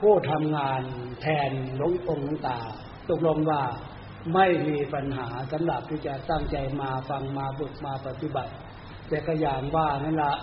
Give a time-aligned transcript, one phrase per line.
[0.00, 0.80] ผู้ทำงาน
[1.20, 2.58] แทนหลวงองค์หลวงตา
[3.08, 3.62] ตกลงว่า
[4.34, 8.52] ไม่มีปัญหาสำหรับที่จะตั้งใจมาฟังมาฝึกมาปฏิบัติ
[9.08, 10.34] แต่ก็อย่างว่านั่นละ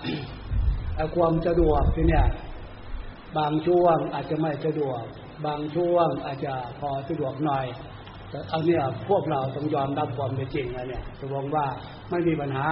[1.16, 2.26] ความสะดวกที่เนี่ย
[3.38, 5.02] บางช่วงอาจจะไม่สะดวก
[5.46, 7.66] บางช่วงอาจจะพอสะดวกหน่อย
[8.30, 11.66] แต่เอาเนี่ยพวกเราต้องยอมรับความเป็นจริงนะเนี่ยตกลงว่า
[12.10, 12.66] ไม่มีปัญหา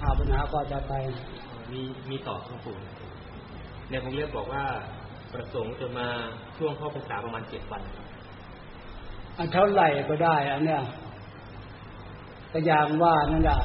[0.00, 0.92] หาปัญหาก็จะไป
[1.72, 2.78] มีมีต่อครับผม
[3.88, 4.64] เนี่ยผมเรียกบอกว่า
[5.32, 6.08] ประสงค์จะมา
[6.58, 7.82] ช่วงเข้าพรรษาประมาณเจ็ดวัน
[9.38, 10.82] อันเท่าไหร่ก็ได้ อันเนี้ย
[12.52, 13.60] ก็อย่างว่านั่นแหละ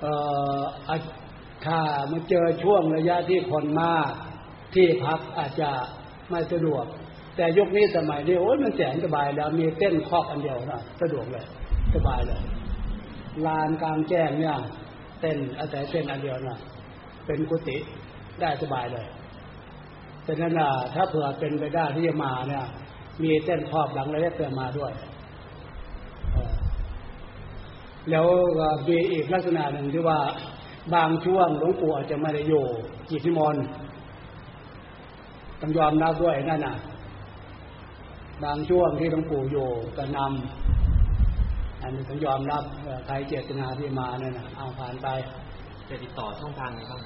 [0.00, 0.12] เอ่
[0.58, 0.96] ออะ
[1.64, 1.78] ถ้า
[2.12, 4.10] มาเจอช่วงระยะที่คนมาก
[4.74, 5.70] ที่พักอาจจะ
[6.30, 6.84] ไม่สะดวก
[7.36, 11.44] แต่ยุคนี้สมัยนี้โอ้ยมันแสนสบายแล้วมีเต้นครอบอันเดียวนะสะดวกเลย
[11.94, 12.40] สบายเลย
[13.46, 14.56] ลานกลางแจ้งเนี่ย
[15.24, 16.58] เต้นอาศัยเต้นอันเดียวนะ
[17.26, 17.76] เป็นกุฏิ
[18.40, 19.06] ได้สบายเลย
[20.26, 22.64] ฉะนั้นน่ะถ้าเผื่อเป็นไปได้ที่จะมาเนี่ย
[23.22, 24.92] มีเต้นครอบหลังแล้วเตือนมาด้วย
[28.10, 28.26] แล้ว
[28.88, 30.18] มีอีกลักษณะหนึ่งที่ว่า
[30.94, 32.64] บางช่วงหลวงปู่อาจจะไม่ได้อยู่
[33.10, 33.64] จิตนิมนต์
[35.60, 36.76] ต้องยอมรับด้วยนั่นน่ะ
[38.44, 40.73] บางช่วงที่หลวงปู่อยู่ก็นำ
[41.84, 45.08] อันนี้ต้องยอมรับเอ่อใครเจตนาที่มาเนี่ยนะเอาผ่านไป
[45.88, 47.00] จะติดต่อช่องทางไหนบ้าง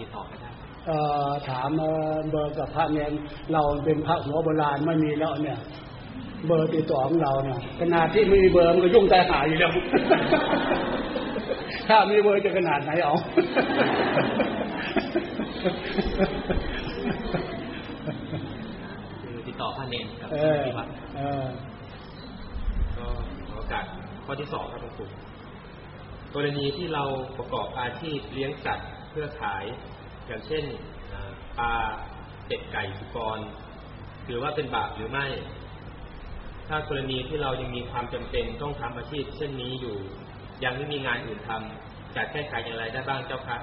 [0.00, 0.50] ติดต่อกันได้
[0.86, 3.12] เอ่อถามเอ่อเบอร์กับพระเนน
[3.52, 5.58] เราเป็นพระหัวโบราณไม่มีแล้วเนี่ย
[6.46, 9.72] เบอร์ติดต่อของเราเนี่ยขนาดที่ไม่มีเบอร์มันก็ยุ่งใจหายอยู่แล้ว
[11.88, 13.14] ถ้ามีเบอร์จะขนาดไหนเอา
[19.22, 21.46] คือติดต่อพระเนนกับเออที่วัดเออ
[22.96, 23.06] ก็
[23.48, 23.84] ขอโอกาส
[24.24, 25.08] ข้อที่สองครับหลวงปู่
[26.34, 27.04] กรณีที่เรา
[27.38, 29.64] ประกอบอาชีพเลี้ยงสัตว์เพื่อขาย
[30.26, 30.64] อย่างเช่น
[31.58, 31.72] ปลา
[32.46, 33.38] เป็ดไก่สุกร
[34.26, 35.26] หรือว่าเป็นบาปหรือไม่
[36.68, 39.96] ถ้ากรณีที่เรายังมีความจำเป็นต้องทำอาชีพ เช่นนี้อยู่
[40.64, 43.58] ยังไม่มีงานอื่นทำจะแก้ไขอย่างไรได้บ้างเจ้าคะ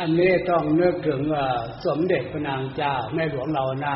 [0.00, 3.94] อันนี้ต้องนึกถึงเอ่อสมเด็จพระนางเจ้าแม่หลวงเรานะ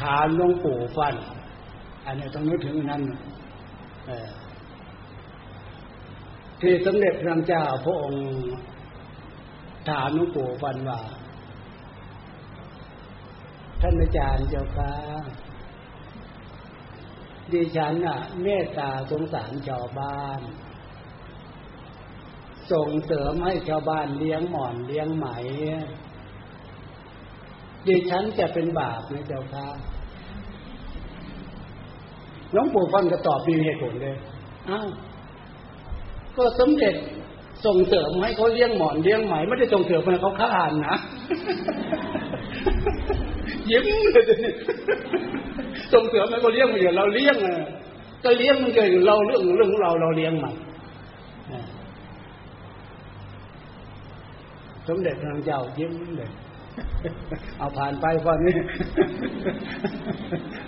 [0.00, 1.14] ฐานหลวงปู่ฟัน
[2.06, 3.02] อันนี้ต้องนึกถึงนั้น
[4.06, 4.30] เออ
[6.60, 8.24] ที่สมเด็จพระเจ้าพระองค์
[9.88, 11.00] ถามหลวงปู่ฟันว่า
[13.80, 14.92] ท่านอาจารย์เจ้าค่ะ
[17.52, 20.40] ดิฉันน่ะ เมตตาสงสารชาวบ้าน
[22.72, 25.26] ส่งเสริมให้ชาวบ้านเลี้ยงหมอนเลี้ยงไหม
[27.86, 29.66] ดิฉันจะเป็นบาปไหมเจ้าค่ะ
[32.52, 34.16] หลวงปู่ฟันก็ตอบมีเหตุผลเลย
[34.70, 34.88] อ้าว
[36.36, 36.94] ก็สมเด็จ
[37.66, 40.96] ส่งเสริมให้เขาเลี้ยงหมอนเลี้ยงไหมไม่ได้ส่งเสริมให้เขาฆ่าอ่านนะ
[43.70, 44.52] ยิ้มเลยทีนี้
[45.92, 47.56] ส่งเสริมให้เขาเลี้ยงมันอยู่เราเลี้ยงอะ
[48.24, 50.54] ก็เลี้ยงมันเกิดเราเรื่องเรื่องของเราเราเลี้ยงมัน
[51.52, 51.62] อ่า
[54.88, 56.30] สมเด็จพระนางเจ้ายิ้มเลย
[57.58, 58.56] เอาผ่านไปก่อนนี้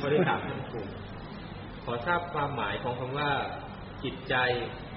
[0.00, 1.07] ข้อที่สามครับหลวงปู่ข
[1.90, 3.30] อทราบความหมายของคำว่า
[4.04, 4.34] จิตใจ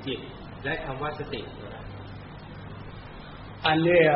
[0.07, 0.19] จิต
[0.63, 1.41] และคำว่าสติ
[3.65, 4.11] อันเนี้ย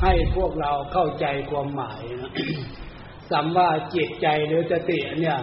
[0.00, 2.32] ให้พวกเราเข้าใจความหมายนะ
[3.30, 5.38] สัมว่าจิตใจหรือสติอันเนี่ย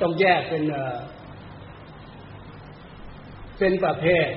[0.00, 0.96] ต้องแยกเป็นเอ่อ
[3.58, 4.28] เป็นประเภท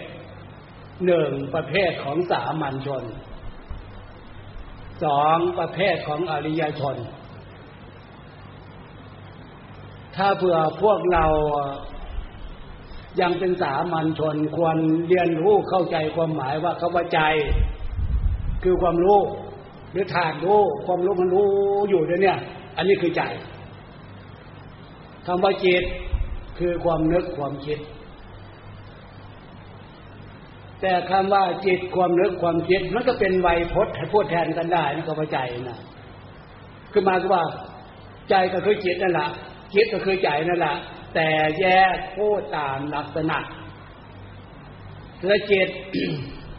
[1.06, 3.03] หนึ่งประเภทของสามัญชน
[5.03, 6.96] สองประเภทของอริยชน
[10.16, 11.26] ถ้าเผื่อพวกเรา
[13.22, 14.78] ยังเป็นสามัญชนควร
[15.08, 17.22] เรียนรู้เข้าใจความหมายว่าคำว่าใจ
[18.64, 19.20] คือความรู้
[19.92, 21.48] หรือฐานรู้ความรู้มันรู้
[21.90, 22.34] อยู่เดี๋ยวนี้
[22.78, 23.22] อันนี้คือใจ
[25.28, 25.84] คำว่าจิต
[26.58, 27.80] คือความนึกความคิด
[30.82, 35.40] แต่คำว่าจิตความนึกความคิดมันก็เป็นไวยพจน์ให้พูดแทนกันได้นะคำว่าใจ
[35.70, 35.79] นะ
[36.91, 37.44] คือมาก็ว่า
[38.29, 39.29] ใจก็คือจิตนั่นแหละ
[39.75, 40.75] จิตก็คือใจนั่นแหละ
[41.16, 41.27] แต่
[41.59, 43.37] แยกพูดตามลักษณะ
[45.25, 45.69] และจิต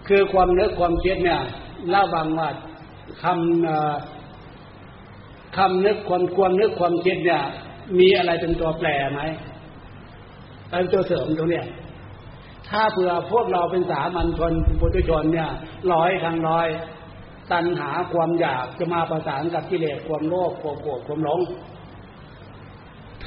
[0.08, 1.40] คือความนึกความคิดเนี่ย
[1.90, 2.48] เล่าบางว่า
[3.22, 7.42] คำคำนึกความความนึกความคิดเนี่ย
[7.98, 9.22] มีอะไรเป็นตัวแปรไหม
[10.68, 11.66] เป็นตัวเสริมตรงเนี้ย
[12.68, 15.50] ถ้าเผื่อพวกเราเป็นสามัญชนปุถุชนเนี่ย
[15.92, 16.68] ร้อยทางร้อย
[17.52, 21.40] ตัณหาความอยากจะมาประสานกับกิเลสความโลภความโกรธความหลง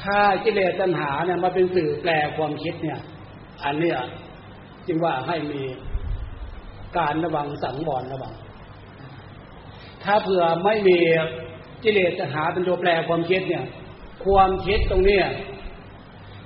[0.04, 3.00] ถ้ากิเลสตัณหาเนี่ยมาเป็นสื่อแปลความคิดเนี่ย
[3.66, 3.98] อันเนี้ย
[4.88, 5.62] จึงว่าให้มี
[6.98, 8.34] การระวังสังวรระวัง
[10.04, 10.98] ถ้าเผื่อไม่มี
[11.84, 13.66] กิเลสจะหาเป็นตัวแปรความคิดเนี่ย
[14.25, 15.25] ความคิดตรงเนี้ย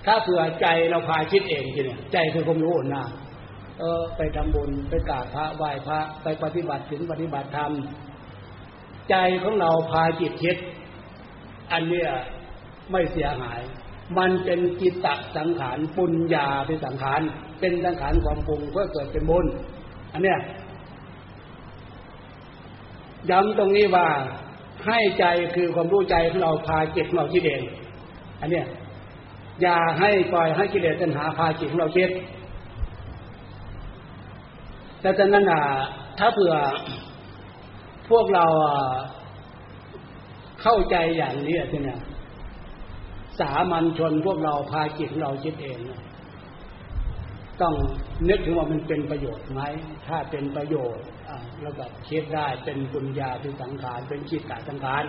[0.06, 3.06] ถ้าเผื่อใจเราพาคิดเองทีเนี่ยใจคือความรู้นะ
[3.80, 7.72] เออ ไปทำบุญไปกราบพระไหว้พระไปปฏิบัติถึงปฏิบัติธรรม
[9.10, 10.58] ใจของเราพาจิตคิด
[11.74, 12.10] อันเนี้ย
[12.92, 13.62] ไม่เสียหาย
[14.18, 15.08] มันเป็นจิตต
[15.38, 17.22] สังขารปุญญาเป็นสังขาร
[17.60, 19.46] เป็นสังขารความปรุงเพื่อเกิดเป็นบุญ
[20.14, 20.40] อันเนี้ย
[23.30, 24.08] ย้ำตรงนี้ว่า
[24.86, 25.26] ให้ใจ
[25.56, 27.64] คือความรู้ใจของเราพาจิตของเราคิดเอง
[28.42, 28.66] อันเนี้ย
[29.62, 32.10] อย่าให้ปล่อยให้กิเลสตัณหาพาจิตของเราคิด
[35.02, 35.62] แต่ฉะนั้นอะ
[36.20, 36.54] ถ้าเผื่อ
[38.10, 38.46] พวกเรา
[40.62, 42.00] เข้าใจอย่างนี้ทีเนี่ย
[43.40, 46.02] สามัญชนพวกเราพาจิตของเราคิดเองนะ
[47.62, 47.74] ต้อง
[48.30, 49.62] นึกถึงว่ามันเป็นประโยชน์ไหม
[50.08, 51.06] ถ้าเป็นประโยชน์
[51.62, 55.04] แล้วก็คิดได้เป็นปุญญาเป็นสังขารเป็นจิตตสังขาร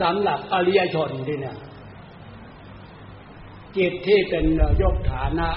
[0.00, 1.56] สำหรับอริยชนที่เนี่ย
[3.78, 4.44] จิตที่เป็น
[4.82, 5.48] ยกฐานะ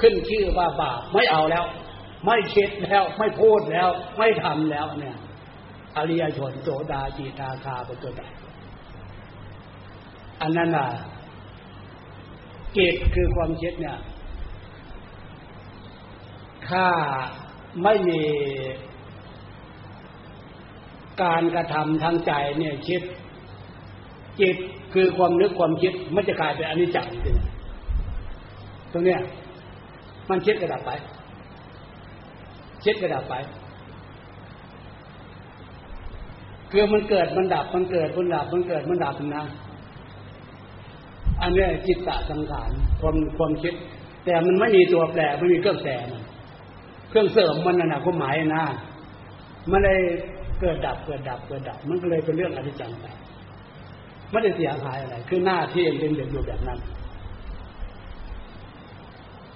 [0.00, 1.64] ขึ้นชื่อว่าบาปไม่เอาแล้ว
[2.26, 3.88] ไม่คิดแล้ว ไม่พูดแล้ว
[4.18, 5.16] ไม่ทำแล้วเนี่ย
[5.96, 8.22] อริยชนโสดาจีตาคาเป็นตัวใด
[10.40, 10.88] อันนั้นอะ
[12.76, 13.98] จิตคือความคิดเนี่ย
[16.68, 16.86] ถ้า
[17.82, 18.20] ไม่มี
[21.22, 23.02] การกระทำทางใจเนี่ยคิด
[24.40, 24.56] จิต
[24.94, 27.36] คือความนึกความคิดมันจะกลายเป็นอนิจจ์จริง
[28.92, 29.20] ตรงเนี้ย
[30.30, 30.90] มันคิดกระดับไป
[32.84, 33.34] คิดกระดับไป
[36.70, 39.44] คือมันเกิดมันดับมันเกิดมันดับมันเกิดมันดับนะ
[41.40, 42.70] อันนี้จิตตะสังขาร
[43.00, 43.74] ความความคิด
[44.24, 46.22] แต่มันไม่มีตัวแปรไม่มีเครื่องแปรมัน
[47.10, 48.64] เครื่องเสริมมันนะความหมายนะ
[49.70, 50.00] มันเลย
[50.60, 53.06] เกิดดับเกิดดับเกิดดับ มันก็เลยเป็นเรื่องอนิจังไป
[54.30, 56.78] ไม่ได้เสียหายอะไร คือหน้าที่เป็นเด็กอยู่แบบนั้น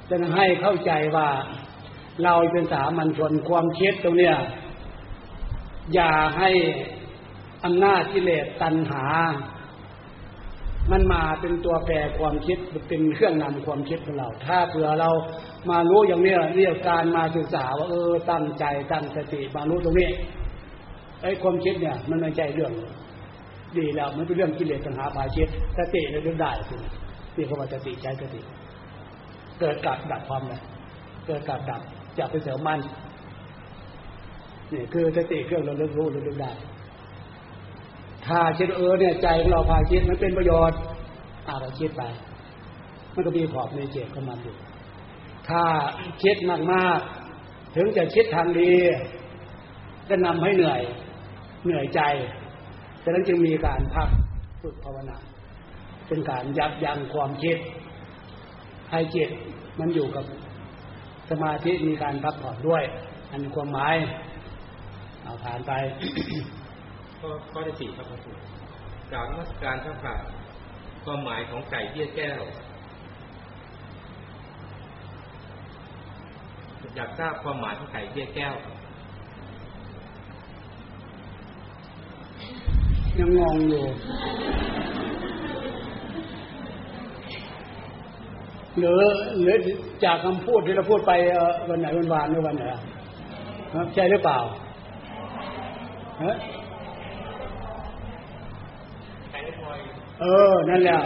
[0.09, 1.29] จะให้เข้าใจว่า
[2.25, 4.37] เราเป็นสามัญชนความคิดตรงเนี้ย
[5.95, 6.51] อย่าให้
[7.65, 9.05] อำนาจกิเลสตัณหา
[10.91, 12.59] มันมาเป็นตัวแปรความคิด
[12.89, 15.11] เป็นเครื่องนำความคิดของเรา ถ้าเผื่อเรา
[15.71, 20.09] มารู้อย่างนี้เรียกการมาศึกษาว่าเออตั้งใจตั้งสติมารู้ตรงนี้
[21.23, 22.73] ไอ้ความคิดเนี่ย มันไม่ใช่เรื่อง
[23.79, 25.49] ดีแล้วมันเป็นเรื่องกิเลสตัณหาพาคิด
[25.79, 26.81] สติเราเรื่องได้คุณ
[27.35, 28.41] ที่เขาว่าสติใช้สติ
[29.61, 30.61] เกิดกับดับความเลย
[31.27, 31.83] เกิดกับดับ
[32.19, 32.81] จะไปเสริมมัน
[34.73, 36.51] นี่คือสติเครื่องเราเรื่องรู้เรื่องได้
[38.27, 40.79] ถ้าคิดเออเนี่ยใจของเราพาคิดมันเป็นประโยชน์
[41.47, 42.03] อาเราคิดไป
[43.15, 44.57] มันก็มีขอบในเจตของมันอยู่
[45.49, 45.63] ถ้า
[46.23, 46.37] คิด
[46.73, 48.73] มากๆ ถึงจะคิดทางดี
[50.09, 50.83] จะนำให้เหนื่อย
[51.65, 52.01] เหนื่อยใจ
[53.03, 54.09] ฉะนั้นจึงมีการพัก
[54.63, 55.17] ฝึกภาวนา
[56.09, 57.57] เป็นการยับยั้งความคิด
[58.91, 59.29] ให้จิต
[59.81, 60.25] มันอยู่กับ
[61.31, 62.83] สมาธิมีการพักผ่อนด้วย
[63.31, 63.97] อันความหมาย
[65.23, 65.73] เอาผ่านไป
[67.25, 68.33] ข้อข้อที่สี่ครับครู
[69.13, 70.15] กล่าวนมัสการพระผ่า
[71.05, 72.41] ความหมายของไก่เบี้ยแก้ว
[76.97, 78.55] อยากทราบความหมายของไก่เบี้ยแก้ว
[83.19, 83.85] ยังงงอยู่
[88.79, 89.03] หรือ
[89.41, 89.57] หรือ
[90.05, 91.13] จากคำพูดที่เราพูดไป
[91.69, 92.65] วันไหนวันวานหรือวันไหน
[93.95, 94.39] ใช่หรือเปล่า
[96.25, 96.37] ฮะ
[100.23, 101.03] เออ นั่นแหละ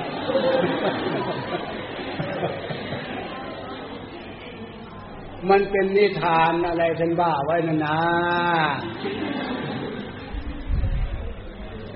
[5.50, 7.99] มันเป็นนิทานอะไรท่านบ้าไว้นะนะ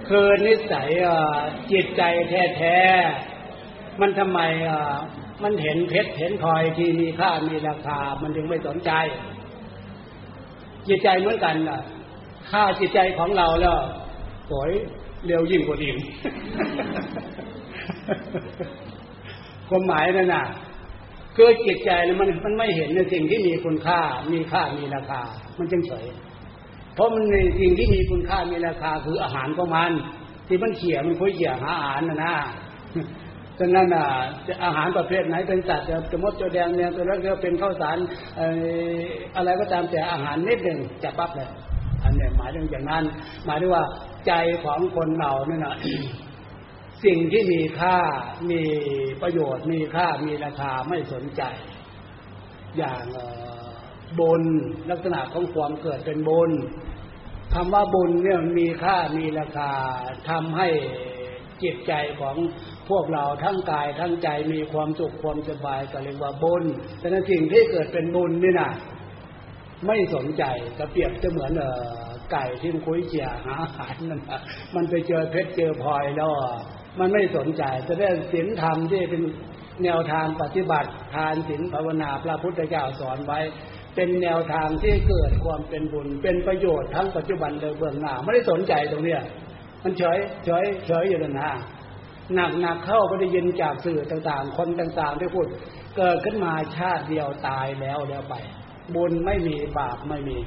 [0.08, 0.88] คือนิสัย
[1.72, 4.40] จิตใจแท้ๆ มันทำไม
[5.42, 8.90] มันเห็นเพชรเห็นพลอยที่มีค่ามีราคา มันถึงไม่สนใจ
[10.88, 11.80] จิตใจเหมือนกันน่ะ
[12.50, 13.76] ค่าจิตใจของเราแล้ว
[14.48, 14.72] โอย
[15.26, 15.96] เร็วยิ่งกว่าดิ่ง
[19.68, 20.44] ความหมายนั่นน่ะ
[21.36, 24.00] คือจิตใจมันมันไม่เห็นในสิ่งที่มีคุณค่า
[24.32, 25.20] มีค่ามีราคา
[25.58, 26.06] มันจึงเฉย
[26.94, 29.92] เพราะมันในสิ่งที่มีคุณค่ามีราคาคืออาหารของมัน
[30.46, 32.34] ที่มันเขี่ยมันคุยเขี่ยหาอาหารนะนะ
[33.58, 34.04] ฉะนั้นอะ
[34.64, 37.98] อาหารประเภทไหนเป็นสัตว์จะมดตัวแดงเนี่ยตัวเล็กเป็นข้าวสาร
[39.36, 41.48] อะไรก็ตามแต่อาหารนิดหนึ่งจะปั๊บเลย
[42.10, 43.04] อันนี้หมายถึงอย่างนั้น
[43.46, 43.84] หมายถึงว่า
[44.26, 44.32] ใจ
[44.64, 45.76] ของคนเราเนี่ยนะ
[47.04, 47.96] สิ่งที่มีค่า
[48.50, 48.62] มี
[49.22, 51.42] ประโยชน์ มีค่ามีราคาไม่สนใจ
[52.78, 53.04] อย่าง
[54.18, 54.42] บุญ
[54.90, 56.50] ลักษณะของความเกิดเป็นบุญ
[57.54, 59.70] คำว่าบุญเนี่ยมีค่ามีราคา
[60.28, 60.68] ทำให้
[61.62, 62.36] จิตใจของ
[62.88, 66.64] พวกเราทั้งกายทั้งใจมีความสุขความสบายก็เรียกว่าบุญ
[66.98, 68.70] แต่ในสิ่งที่เกิดเป็นบุญนี่นะ
[69.86, 70.44] ไม่สนใจ
[70.78, 74.20] จะเปรียบจะเหมือนเออไก่ที่มันคุยเจียหาอาหารนั่น
[74.74, 76.30] มันไปเจอเพชรเจอพลอยแล้ว
[76.98, 79.22] มันไม่สนใจจะได้ศีลธรรมที่เป็น
[79.84, 83.40] แนวทางปฏิบัติทานศีลภาวนาพระพุทธเจ้าสอนไว้
[83.94, 89.22] เป็นแนวทางที่เกิดความเป็นบุญ เป็นประโยชน์ทั้งปัจจุบันและเบื้องหน้าไม่ได้สนใจตรงเนี้ย
[89.82, 91.52] มันเฉยเฉยเฉยอยู่นะ
[92.34, 95.46] หนักหนักเข้าก็ได้ยินจากสื่อต่างๆ คนต่างๆที่พูด
[95.96, 98.34] เกิดขึ้นมาชาติเดียวตายแล้วแล้วไป
[98.94, 100.38] บุญไม่มีบาปไม่มี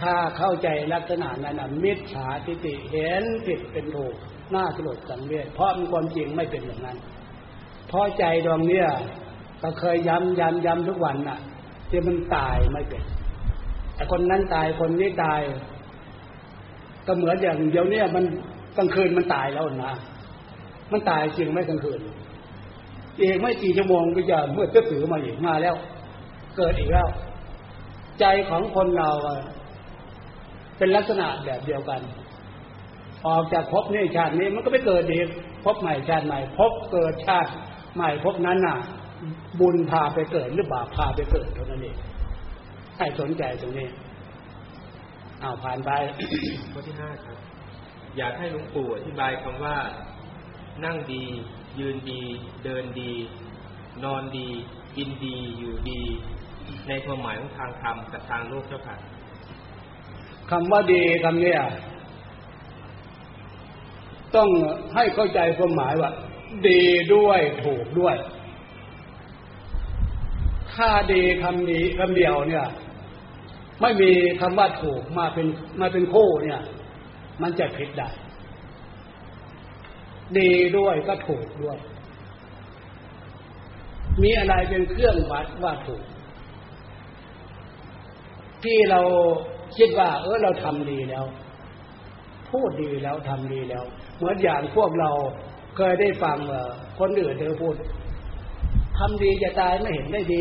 [0.00, 4.14] ถ้าเข้าใจลักษณะนั้นมิจฉาทิฏฐิเห็นผิดเป็นถูก
[4.54, 6.98] น่าสลดสังเวชเพราะมันความจริงไม่เป็นอย่างนั้น
[7.88, 8.88] เพราะใจดวงเนี้ย
[9.62, 11.40] ก็เคยย้ำย้ำย้ำทุกวันน่ะ
[11.90, 13.02] ที่มันตายไม่เป็น
[13.94, 15.40] แต่คนนั้นตายคนนี้ตาย
[17.06, 18.24] ก็เหมือนอย่างเดียวเนี่ยมัน
[18.76, 19.94] กลางคืนมันตายแล้วนะ
[20.92, 22.00] มันตายจริงไม่กลางคืน
[23.20, 25.74] อีกไม่กี่ชั่วโมงก็จะเมื่อจะถือมาอีกมาแล้ว
[26.56, 27.08] เกิดอีกแล้ว
[28.20, 29.10] ใจของคนเรา
[30.78, 32.00] เป็นลักษณะแบบเดียวกัน
[33.26, 35.28] ออกจากภพนี้ชาตินี้มันก็ไปเกิดอีก
[35.64, 37.50] ภพใหม่ชาติใหม่ภพเกิดชาติ
[37.94, 38.78] ใหม่ภพนั้นน่ะ
[39.60, 41.96] บุญพาไปเกิดหรือบาปพาไปเกิดเท่านั้นเอง
[42.98, 43.88] ให้สนใจตรงนี้
[45.42, 45.90] อ้าวผ่านไป
[46.72, 47.36] ข้อที่ห้าครับ
[48.16, 49.76] อยากให้หลวงปู่อธิบายคำว่า
[50.84, 51.24] นั่งดี
[51.78, 52.22] ยืนดี
[52.64, 53.12] เดินดี
[54.04, 54.48] นอนดี
[54.96, 56.02] กินดีอยู่ดี
[56.88, 58.96] ในความหมายของทางธรรมกับทางโลกเจ้าค่ะ
[60.50, 61.56] คำว่าดีคำนี้
[64.36, 64.48] ต้อง
[64.94, 66.10] ให้เข้าใจความหมายว่า
[66.68, 66.82] ดี
[67.14, 68.16] ด้วยถูกด้วย
[70.74, 72.66] ถ้าดีคำนี้คำเดียวเนี่ย
[73.80, 75.46] ไม่มีคำว่าถูกมาเป็น
[75.80, 76.60] มาเป็นคู่เนี่ย
[77.42, 78.08] มันจะผิดได้
[80.38, 81.78] ดีด้วยก็ถูกด้วย
[84.22, 86.02] มีอะไรเป็นเครื่องวัดว่าถูก
[88.66, 89.00] ที่เรา
[89.76, 91.24] คิดว่า เออเราทำดีแล้ว
[92.50, 93.84] พูดดีแล้วทำดีแล้ว
[94.16, 95.10] เหมือนอย่างพวกเรา
[95.76, 96.38] เคยได้ฟัง
[96.98, 97.74] คนอื่นเธอพูด
[98.98, 100.40] ทำดีจะตายไม่เห็นได้ดี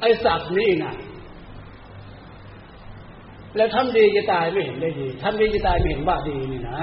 [0.00, 0.94] ไอสัตว์นี่นะ
[3.56, 6.80] แล้วทำดีจะตายไม่เห็นได้ดีทำดีจะตายไม่เห็นว่าดีนี่นะ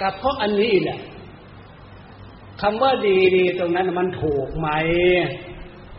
[0.00, 1.00] กับเพราะอันนี้แหละ
[2.60, 4.68] คำว่าดีดีตรงนั้นมันถูกไหม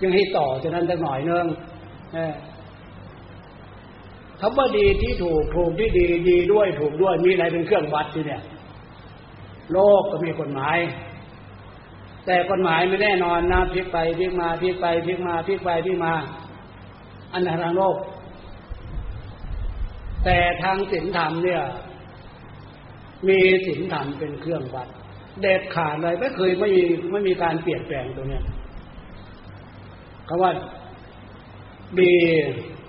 [0.02, 1.46] ยังให้ต่อจากนั้นสักหน่อยเนึง
[4.42, 8.42] คำว่าดีที่ถูกถูกที่ดีดีด้วยถูกด้วยมีอะไรเป็นเครื่องวัดที่เนี่ย
[9.72, 10.78] โลกก็มีกฎหมาย
[12.26, 16.14] แต่กฎหมายไม่แน่นอนนะพลิกไปพลิกมาพลิกไปพลิกมาพลิกไปพลิกมา
[17.34, 17.98] อันทางโลก
[20.26, 21.62] แต่ทางศีลธรรมเนี่ย
[23.28, 24.88] มีศีลธรรมเป็นเครื่องวัด
[25.42, 28.40] เด็ดขาดเลยไม่เคยไม่มีไม่มีการเปลี่ยนแปลงตรงนี้
[30.28, 30.52] คำว่า
[32.00, 32.16] ดี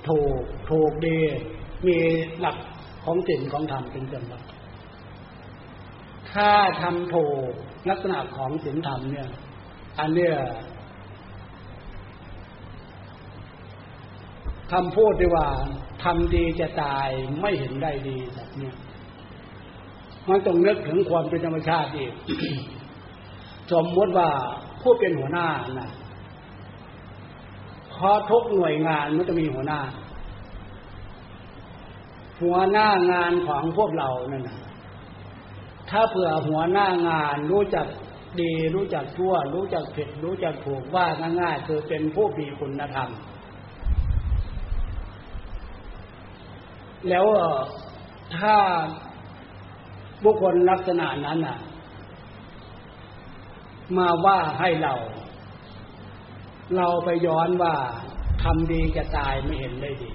[0.09, 1.19] ถูกถูกดี
[1.87, 1.97] มี
[2.40, 2.57] หลัก
[3.05, 4.43] ของศีลของธรรมเป็นเรื่องหลัก
[6.33, 6.50] ถ้า
[6.83, 7.50] ทำถูก
[7.90, 9.28] ลักษณะของศีลธรรมเนี่ย
[10.00, 10.35] อันเนี้ย
[14.73, 15.49] คำพูดที่ว่า
[16.05, 17.09] ทำดีจะตาย
[17.40, 18.75] ไม่เห็นได้ดีแบบเนี้ย
[20.29, 22.13] มันต้องนึกถึงความเป็นธรรมชาติอีก
[23.73, 24.29] สมมติว่า
[24.83, 25.49] ผู้เป็นหัวหน้า
[25.81, 25.91] นะ
[27.95, 29.81] พอทุกหน่วยงานมันจะมีหัวหน้า
[32.43, 34.59] หัวหน้างานของพวกเรานั่นนะ
[35.91, 37.87] ถ้าเผื่อหัวหน้างานรู้จัก
[38.41, 41.07] ดีรู้จักชั่ว รู้จักผิด รู้จักถูกว่า
[41.41, 43.11] ง่ายๆคือเป็นผู้มีคุณธรรม
[47.09, 47.27] แล้ว
[48.39, 48.57] ถ้า
[50.25, 51.59] บุคคลลักษณะนั้นน่ะ
[53.97, 54.95] มาว่าให้เรา
[56.77, 57.75] เราไปย้อนว่า
[58.43, 60.11] ทำดีจะตายไม่เห็นได้ดี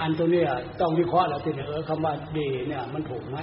[0.00, 0.48] อันตัวเนี้ย
[0.80, 3.38] ต้องวิเคราะห์แล้วทีนี้เออคำว่าดีเนี่ย มันถูกไหม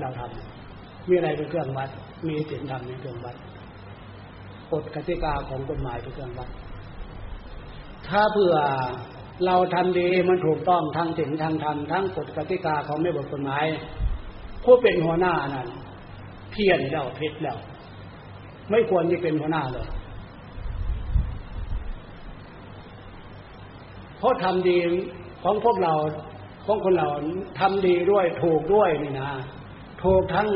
[0.00, 1.90] เราทำมีอะไรเป็นเครื่องวัด
[2.28, 3.36] มีศีลธรรมเป็นเครื่องวัด
[4.72, 6.48] กฎกติกาของกฎหมายเป็นเครื่องวัด
[8.08, 8.56] ถ้าเผื่อ
[9.46, 13.66] เราทำดีมันถูกต้องทั้งศีลทางธรรมทั้งกฎกติกาของไม่บทกฎหมาย
[14.64, 15.68] ผู้เป็นหัวหน้านั้น
[16.50, 17.58] เพี้ยนแล้วผิดแล้ว
[18.70, 19.88] ไม่ควรจะเป็นหัวหน้าเลย
[24.18, 24.78] เพราะทำดี
[25.42, 25.94] ของพวกเรา
[26.66, 27.08] ของคนเรา
[27.60, 29.30] ทำดีด้วยถูกด้วยนี่นะ
[30.02, 30.46] ถูกทั้ง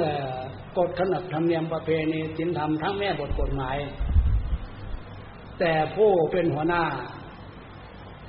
[0.78, 3.76] กฎขนบธรรมเนียมประเพณีศีลธรรมทั้งแม่บทกฎหมาย
[5.58, 6.82] แต่ผู้เป็นหัวหน้า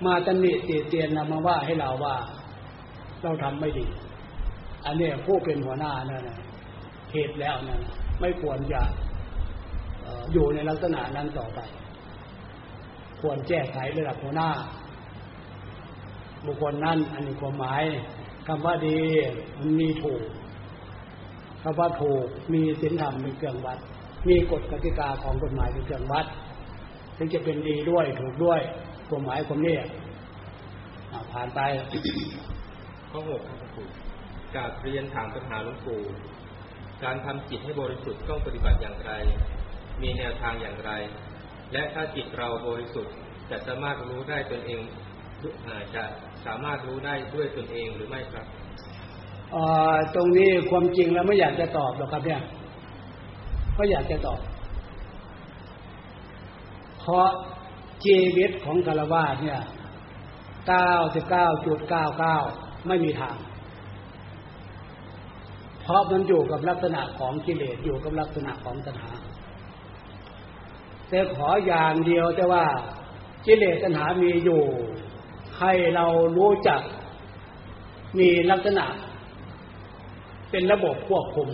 [0.05, 2.15] มาตำหนิตีเตียนนะมาว่าให้เราว่า
[3.21, 3.85] เราทำไม่ดี
[4.85, 6.23] อันนี้ผู้เป็นหัวหน้านั่น
[7.13, 7.81] เหตุแล้วนั่น
[8.19, 8.81] ไม่ควรจะ
[10.33, 11.59] อยู่ในลักษณะนั้นต่อไป
[13.21, 14.49] ควรแก้ไขระดับหัวหน้า
[16.45, 17.83] บุคคลนั้นอันนี้ความหมาย
[18.47, 18.97] คำว่าดี
[19.59, 20.23] มันมีถูก
[21.63, 23.79] คำว่าถูกมีศีลธรรมเป็นเครื่องวัด
[24.27, 26.25] มีกฎกติกาของกฎหมายเป็นเครื่องวัด
[27.17, 28.61] ถึงจะเป็นดีด้วยถูกด้วย
[29.11, 29.77] กฎหมายความนี้
[31.31, 31.59] ผ่านไป
[33.11, 33.83] ข้อหกครับครู
[34.55, 36.01] การเรียนถามปัญหาหลวงปู่
[37.03, 39.11] การทำจิตให้บริสุทธิ์ต้องปฏิบัติอย่างไร
[40.01, 40.91] มีแนวทางอย่างไร
[41.73, 43.13] และถ้าจิตเราบริสุทธิ์
[43.49, 44.81] จะสามารถรู้ได้ตนเอง
[45.95, 46.03] จะ
[46.45, 48.47] สามารถรู้ได้ด้วยตนเองหรือไม่ครับ
[50.15, 52.41] ตรงนี้ความจริงแล้วไม่อยากจะตอบหรอกครับเนี่ย
[53.75, 54.39] ไม่อยากจะตอบ
[56.99, 57.27] เพราะ
[58.03, 59.61] ชีวิตของคารวาสเนี่ย
[60.67, 62.37] เก้าสิบเก้าจุดเก้าเก้า
[62.87, 63.37] ไม่มีทาง
[65.81, 69.11] เพราะมันอยู่กับลักษณะของกิเลสอยู่กับลักษณะของตัณหา
[71.09, 72.65] แต่ขออย่างเดียวแต่ว่า
[73.45, 74.63] กิเลสตัณหามีอยู่
[75.59, 76.05] ให้เรา
[76.37, 76.81] รู้จัก
[78.19, 78.85] มีลักษณะ
[80.51, 81.49] เป็นระบบควบคุม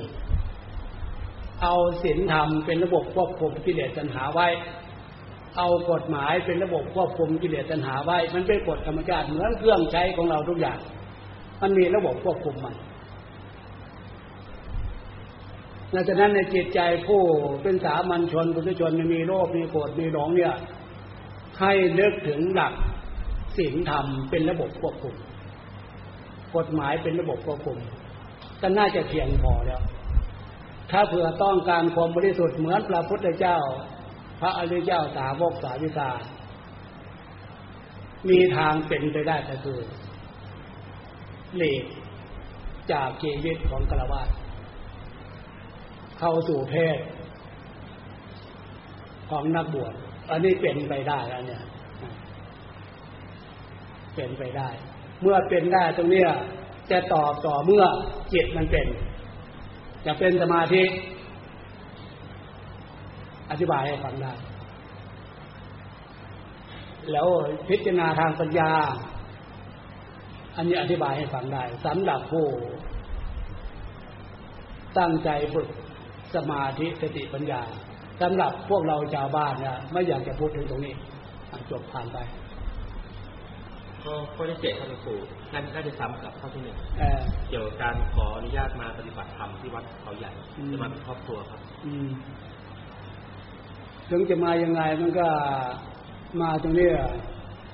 [1.62, 4.48] เอาศีลธรรมเป็นระบบควบคุมกิเลสตัณหาไว้
[5.58, 10.80] เอากฎหมายเป็นระบบควบคุมกิเลสตัณหาไว้ มันเป็นกฎธรรมชาติเหมือนเครื่องใช้ของเราทุกอย่าง
[11.62, 12.76] มันมีระบบควบคุมมัน
[15.94, 17.22] ดังนั้นในจิตใจผู้
[17.64, 20.56] เป็นสามัญชนปุถุชนมีโลภมีโกรธมีหลงเนี่ย
[21.60, 22.74] ให้เลิกถึงหลัก
[23.58, 25.16] ศีลธรรมเป็นระบบควบคุม
[26.56, 27.78] กฎหมายเป็นระบบควบคุม
[28.62, 29.82] ก็น่าจะเพียงพอแล้ว
[30.92, 33.58] ถ้าเผื่อต้องการความบริสุทธิ์เหมือนพระพุทธเจ้า
[34.42, 36.12] พระอริยเจ้าสาวกสาวิกา
[38.30, 39.80] มีทางเป็นไปได้แต่คือ
[41.58, 41.84] หลีก
[42.92, 44.24] จากชีวิตของกระวา
[46.20, 46.98] เข้าสู่เพศ
[49.30, 49.94] ของนักบวช
[50.30, 51.64] อันนี้เป็นไปได้แล้วเนี่ย
[54.16, 54.70] เป็นไปได้
[55.22, 56.30] เมื่อเป็นได้ตรงเนี้ย
[56.92, 57.84] จะตอบต่อเมื่อ
[58.34, 58.88] จิตมันเป็น
[60.06, 60.84] จะเป็นสมาธิ
[63.52, 64.34] อธิบายให้ฟังได้
[67.12, 67.28] แล้ว
[67.70, 68.72] พิจารณาทางปัญญา
[70.56, 72.46] อันนี้อธิบายให้ฟังได้สำหรับผู้
[74.98, 75.68] ตั้งใจฝึก
[76.36, 77.62] สมาธิสติปัญญา
[78.22, 80.94] สำหรับพวกเราชาวบ้านเนี่ยไม่อยากจะพูดถึงตรงนี้
[81.72, 82.18] จบผ่านไป
[84.04, 85.20] ก็ข้อที่เจ็ดครับหลวงปู่
[85.54, 86.78] น่าจะซ้ำกับข้อที่หนึ่ง
[87.50, 90.32] เกี่ยวกับการขออนุญาตมาปฏิบัติธรรมที่วัดเขาใหญ่
[90.72, 91.62] จะมาเป็นครอบครัวครับ
[94.12, 95.28] ถึงจะมายังไงมันก็
[96.42, 96.90] มาตรงนี้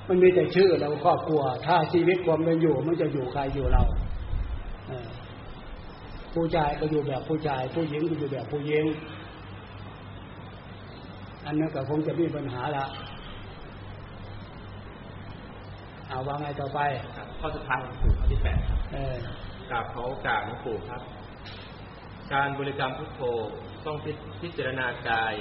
[0.08, 3.82] มันมีแต่ชื่อเราครอบครัว ถ้าชีวิตความเป็นอยู่ มันจะอยู่ใครอยู่เรา
[6.34, 8.84] ผู้ชายก็อยู่แบบผู้ชาย ผู้หญิงก็อยู่แบบผู้หญิง
[11.46, 12.84] อันนั้นก็คงจะมีปัญหาละ
[16.08, 16.78] เอาว่าไงต่อไป
[17.38, 18.80] ข้อสุดท้ายของปู่ข้อที่แปดครับ
[19.70, 21.02] กราบขอโอกาสหลวงปู่ครับ
[22.32, 23.20] การบริกรรมพุทโธ
[23.86, 23.96] ต้อง
[24.40, 25.34] พิจารณากาย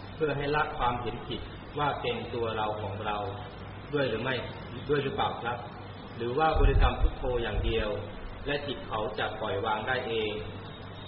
[0.23, 1.41] พื่อให้ละความเห็นผิด
[1.79, 3.17] ว่าเป็นตัวเราของเรา
[3.93, 4.35] ด้วยหรือไม่
[4.89, 5.57] ด้วยหรือเปล่าครับ
[6.17, 7.89] หรือว่าบริกรรมพุทโธอย่างเดียว
[8.45, 10.33] และจิตเขาจะปล่อยวางได้เอง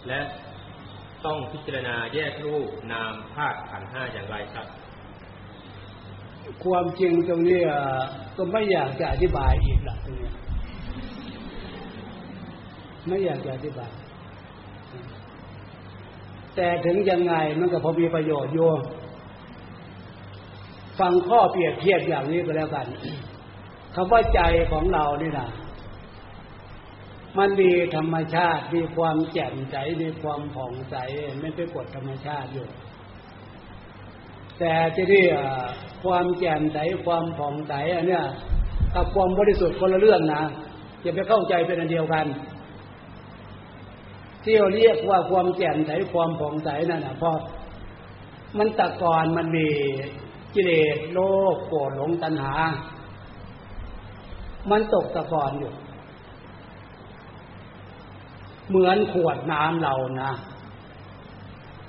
[0.08, 0.19] และ
[1.26, 4.67] ต้องพิจารณาแยกรูปนามธาตุขันห้าอย่างไรครับ
[6.63, 7.60] ความจริงตรงนี้
[8.38, 10.30] ก็ไม่อยากจะอธิบายอีกละตรงนี้
[13.08, 13.91] ไม่อยากจะอธิบาย
[16.56, 18.60] แต่ถึงยังไงมันก็พอมีประโยชน์โย
[20.99, 22.88] ฟังข้อเปรียบเทียบอย่างนี้ก็แล้วกัน
[23.95, 25.49] คำว่าใจของเรานี่นะ
[27.38, 30.95] มันมีธรรมชาติมีความแจ่มใสมีความผ่องใส
[31.39, 32.67] ไม่เป็นกฎธรรมชาติอยู่
[34.60, 35.25] แต่ที่นี่
[36.03, 38.25] ความแจ่มใสความผ่องใสอันเนี้ย
[38.95, 40.43] กับความบริสุทธิ์คนละเรื่องนะ
[41.01, 42.25] อย่าไปเข้าใจเป็นอันเดียวกัน
[44.43, 47.36] ที่เราเรียกว่าความแจ่มใสความผ่องใสนั่นนะเพราะ
[48.58, 49.67] มันตะกอนมันมี
[50.54, 51.20] กิเลสโล
[51.56, 52.54] ภโกรธหลงตัณหา
[54.70, 55.74] มันตกตะกอนอยู่
[58.70, 60.32] เหมือนขวดน้ำเรานะ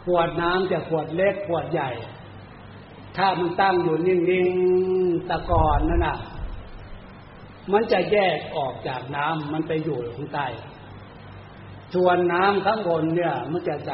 [0.05, 1.91] ขวดน้ำจะขวดเล็กขวดใหญ่
[3.17, 6.19] ถ้ามันตั้งอยู่นิ่งๆตะกอนนั่นน่ะ
[7.73, 10.47] มันจะแยกออกจากน้ำมันไปอยู่ข้างใต้
[11.95, 13.93] ส่วนน้ำข้างบนเนี่ย มันจะใส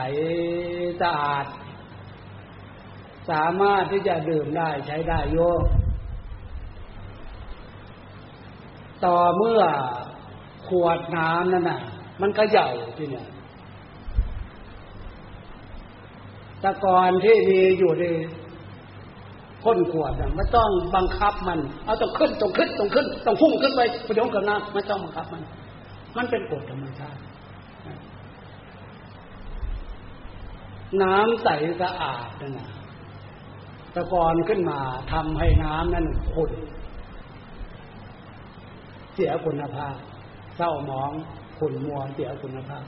[1.01, 1.47] สะอาด
[3.31, 5.39] สามารถที่จะดื่มได้ใช้ได้โย
[9.05, 9.63] ต่อเมื่อ
[10.69, 11.81] ขวดน้ำนั่นน่ะ
[12.21, 13.27] มันก็เหย่าที่เนี่ย
[16.61, 18.05] แต่ก่อนที่มีอยู่ใน
[19.65, 25.43] ก้นขวดน่ะไม่ต้องบังคับมัน เอาต้องขึ้นต้องขึ้นต้องขึ้นต้องพุ่งขึ้นไปไปยงกับน้ำไม่ต้องบังคับมัน
[26.17, 27.21] มันเป็นกฎธรรมชาติ
[31.03, 31.49] น้ำใส
[31.83, 32.69] สะอาดนั่นนะ
[33.95, 34.81] ตะกอนขึ้นมา
[35.13, 36.53] ทำให้น้ำนั้นขุ่น
[39.15, 39.95] เสียคุณภาพ
[40.57, 41.13] เศร้าหมอง
[41.59, 42.85] ขุ่นมัวเสียคุณภาพ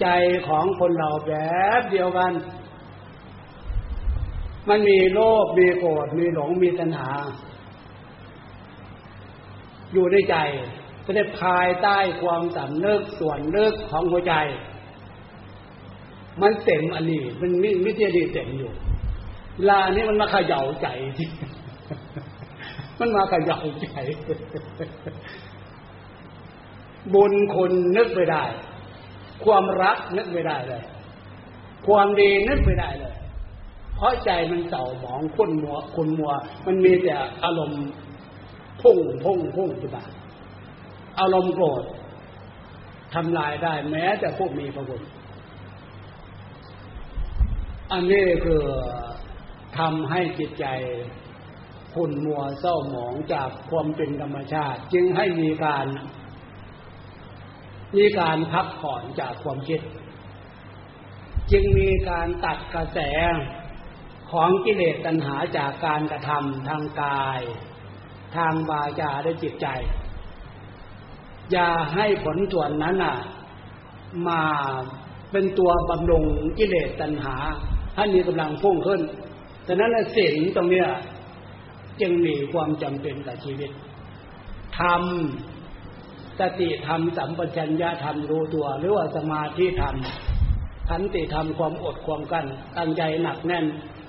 [0.00, 0.06] ใจ
[0.48, 1.32] ของคนเราแบ
[1.80, 2.32] บเดียวกัน
[4.68, 7.10] มันมีโลภมีโกรธมีหลงมีตัณหา
[9.92, 10.36] อยู่ในใจ
[11.04, 14.34] ก็ได้ภายใต้ความสำนึกส่วนนึกของหัวใจ
[16.42, 18.72] มันเต็มอันนี้ มันมิมิเตดีเต็มอยู่
[19.68, 21.28] ลานี้มันมาขย่าใจที่
[23.00, 23.88] มันมาขย่าใจ
[27.14, 28.44] บุญคุณนึกไม่ได้
[29.44, 30.82] ความรักนึกไม่ได้เลย
[31.86, 33.14] ความดีนึกไม่ได้เลย
[33.96, 36.32] เพราะใจมันเศร้าหมองขุ่นมัวขุ่นมัว
[36.66, 37.84] มันมีแต่อารมณ์
[38.82, 40.04] พุ่งพุ่งพุ่งจุบา
[41.20, 41.82] อารมณ์โกรธ
[43.14, 45.02] ทำลายได้แม้แต่พวกมีพระคุณ
[47.96, 48.64] อันนี้คือ
[49.78, 50.66] ทำให้จิตใจ
[51.94, 55.86] ขุ่นมัวเศร้าหมองจากความเป็นธรรมชาติ จึงให้มีการ
[57.96, 59.80] มีการพักผ่อนจากความคิด
[61.52, 62.98] จึงมีการตัดกระแส
[64.30, 67.40] ของกิเลสตัณหาจากการกระทำทางกาย
[68.36, 69.66] ทางวาจาและจิตใจ
[71.52, 73.18] อย่าให้ผลส่วนนั้นอะ
[74.28, 74.42] มา
[75.32, 76.24] เป็นตัวบำรุง
[76.58, 77.36] กิเลสตัณหา
[77.96, 79.00] ให้มีกำลังพุ่งขึ้น
[79.68, 80.88] ฉะนั้นศีลตรงเนี้ย
[82.00, 83.70] จึงมีความจำเป็นกับชีวิต
[84.80, 89.96] ทำสติธรรมสัมปชัญญะธรรมรู้ตัว หรือว่าสมาธิธรรม
[90.88, 92.46] ขันติธรรมความอดความกั้น
[92.78, 93.64] ตั้งใจหนักแน่น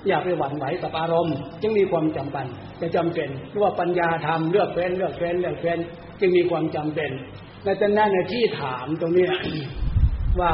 [0.06, 2.46] อย่าไปหวั่นไหวกับอารมณ์ จึงมีความจำเป็น
[2.80, 5.78] จะจำเป็นหรือว่าปัญญาธรรมเลือกเฟ้นเลือกเฟ้นเลือกเฟ้น
[6.20, 7.10] จึงมีความจำเป็น
[7.64, 9.26] ในตอนนั้นในที่ถามตรงนี้
[10.40, 10.52] ว่า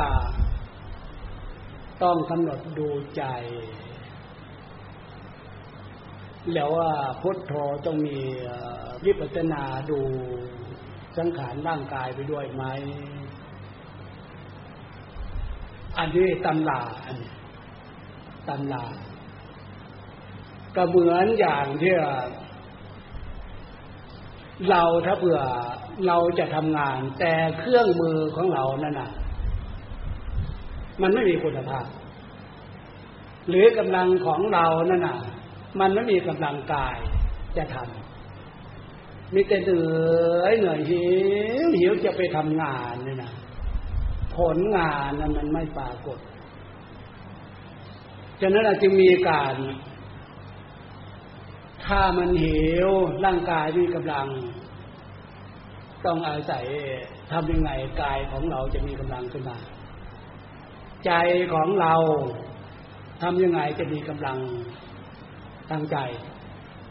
[2.02, 3.24] ต้องกำหนดดูใจ
[6.52, 7.52] แล้วว่าพุทโธ
[7.86, 8.18] ต้องมี
[9.04, 10.00] วิปัสสนาดู
[11.16, 12.64] สังขารร่างกายไปด้วยไหม
[15.98, 17.30] อันนี้ตำลาอันนี้
[18.48, 18.84] ตำลา
[20.76, 21.94] ก็เหมือนอย่างที่
[24.70, 25.40] เราถ้าเผื่อ
[26.06, 29.10] เราจะทำงาน แต่เครื่องมือของเรานั่นน่ะ
[31.02, 31.86] มันไม่มีคุณภาพ
[33.48, 35.18] หรือกำลังของเรานั่นน่ะ
[35.80, 36.96] มันไม่มีกำลังกาย
[37.56, 39.86] จะทำมีแต่เหนื่
[40.42, 41.04] อยเหนื่อยหิ
[41.64, 43.32] วหิวจะไปทำงานนี่นะ
[44.34, 46.18] ผลงานนั้นมันไม่ปรากฏ
[48.40, 49.54] ฉะนั้นจึงมีการ
[51.84, 52.88] ถ้ามันหิว
[53.24, 54.26] ร่างกายมีกำลัง
[56.04, 56.64] ต้องอาศัย
[57.30, 57.70] ทำยังไง
[58.02, 59.58] กายของเราจะมีกำลังขึ้นมา
[61.06, 61.12] ใจ
[61.54, 61.94] ของเรา
[63.22, 64.38] ทำยังไงจะมีกำลัง
[65.70, 65.96] ทางใจ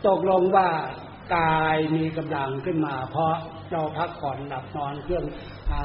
[0.08, 0.70] ตกลงว่า
[1.36, 3.34] กายมีกำลังขึ้นมา เพราะ
[3.72, 5.26] เราพักผ่อนหลับนอนเครื่อง
[5.72, 5.84] หา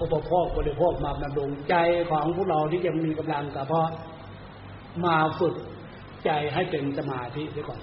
[0.00, 1.74] อุปโภคบริโภคมาบำรุงใจ
[2.10, 3.88] ของพวกเราที่จะมีกำลังก็เพราะ
[5.04, 5.54] มาฝึก
[6.24, 7.80] ใจให้เป็นสมาธิด้วยก่อน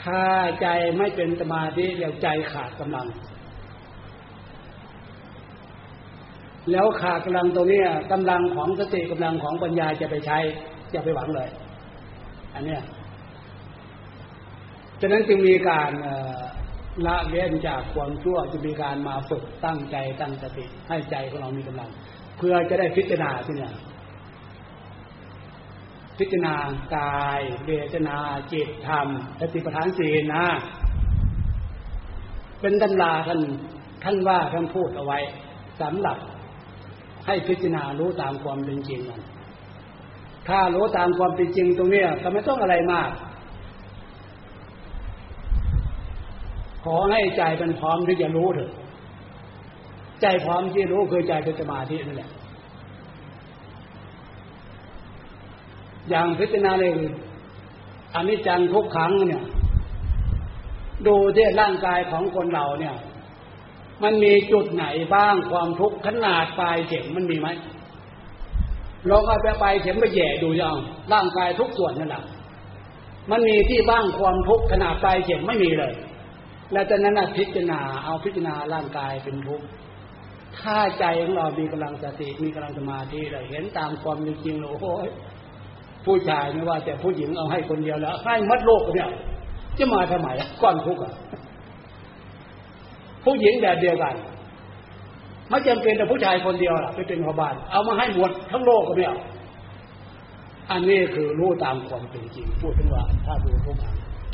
[0.00, 0.24] ถ้า
[0.62, 3.06] ใจไม่เป็นสมาธิเดี๋ยวใจขาดกำลัง
[6.70, 10.38] แล้วขาดกำลังตรงนี้กำลังของสติกำลังของปัญญาจะไปใช้
[10.92, 11.48] อย่าไปหวังเลย
[12.54, 12.82] อันเนี้ย
[15.00, 15.90] ฉะนั้นจึงมีการ
[17.06, 21.90] ละเว้นจากความชั่วจะมีการมาฝึกตั้งใจตั้งสติให้ใจของเรามีกำลัง
[22.38, 23.74] เพื่อจะได้พิจารณาที่เนี่ย
[26.18, 26.54] พิจารณา
[26.96, 28.18] กายเวทนา
[28.52, 29.08] จิตธรรม
[29.40, 30.44] สติปัฏฐานสี่นะ
[32.60, 33.40] เป็นตำราท่าน
[34.04, 35.18] ท่านว่าท่านพูดเอาไว้
[35.80, 36.18] สำหรับ
[37.30, 39.22] ให้พิจารณารู้ตามความเป็นจริงมัน
[40.48, 43.10] ถ้ารู้ตามความเป็นจริงตรงนี้ก็ไม่ต้องอะไรมาก
[46.84, 48.70] ขอให้ใจเป็นพร้อมที่จะรู้เถอะ
[50.22, 52.30] ใจพร้อมที่รู้คือใจเป็นสมาธินั่นแหละ
[56.08, 56.90] อย่างพิจารณาเลย
[58.14, 59.44] อันนี้จังทุกครั้งเนี่ย
[61.06, 62.94] ดูที่ร่างกายของคนเราเนี่ย
[64.02, 64.84] มันมีจุดไหน
[65.14, 67.48] บ้างความทุกข์ขนาดปลายเข็มมันมีไหม
[69.10, 70.76] ลองเอาไปปลายเข็มไปแย่ดูยัง
[71.12, 72.24] ร่างกายทุกส่วนนั่นแหละ
[73.30, 75.92] มันมีที่บ้างความทุกข์ขนาดปลายเข็มไม่มีเลย
[76.72, 79.66] แล้วจากนั้นพิจารณาเอาพิจารณาร่างกายเป็นทุกข์
[80.58, 84.86] ถ้าใจของเรามีกำลังสติมีกำลังสมาธิเลยเห็นตามความจริงโอ้โห
[86.04, 89.08] ผู้ชายไม่ว่า แต่ผู้หญิงเอาให้คนเดียวแล้วให้มัดโลกเนี่ย
[89.78, 90.28] จะมาทำไม
[90.62, 91.12] ก้อนทุกข์อะ
[93.24, 94.14] ผู้หญิงแบบเดียวกัน
[95.48, 99.18] ไม่จำเป็นแต่ผู้ชายคนเดียวล่ะไปเป็นพบานเอามาให้หมดทั้งโลกก็ไม่เอา
[100.70, 103.82] อันนี้คือรู้ตามความเป็นจริง พูดถึงว่า ถ้าดูทุกข์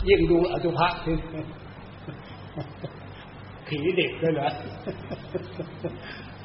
[0.09, 1.16] ยิ่งดูอสุภะคือ
[3.68, 4.51] ผีเด็กเลยเหรอ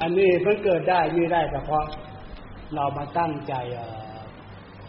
[0.00, 1.84] อันนี้เพิ่งเกิดได้มีได้แต่เพราะ
[2.74, 3.54] เรามาตั้งใจ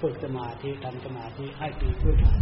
[0.02, 2.40] ฝึกสมาธิทำสมาธิให้ปีพื้นฐาน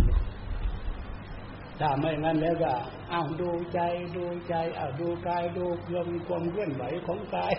[1.79, 2.73] ถ้าไม่งั้นแล้วก็
[3.11, 3.79] อ้าวดูใจ
[4.17, 7.53] ดูใจอ้าวดูกายดูลมความเคลื่อนไหวของกาย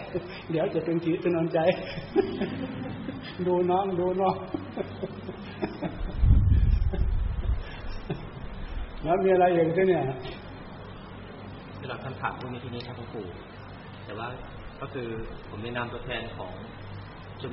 [0.51, 1.59] เดี๋ยวจะเป็นจิตเป็นอนใจ
[3.47, 4.37] ดูน้องดูน้อง
[9.05, 10.05] แล้วมีอะไรอย่างที่เนี่ย
[11.79, 13.27] สำหรับคำถามพวกนี้ที่นี้ครับหลวงปู่
[14.05, 14.29] แต่ว่า
[14.81, 15.09] ก็คือ
[15.49, 16.53] ผมในนาตัวแทนของ
[17.41, 17.53] ชม